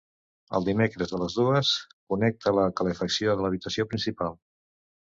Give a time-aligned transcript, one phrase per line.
[0.59, 1.75] Els dimecres a les dues
[2.15, 4.41] connecta la calefacció de l'habitació principal.